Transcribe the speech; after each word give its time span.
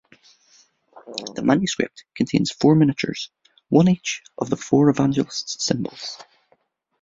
The 1.35 1.43
manuscript 1.43 2.05
contains 2.15 2.49
four 2.51 2.73
miniatures, 2.73 3.29
one 3.69 3.87
each 3.87 4.23
of 4.35 4.49
the 4.49 4.57
four 4.57 4.89
Evangelists' 4.89 5.63
symbols. 5.63 6.17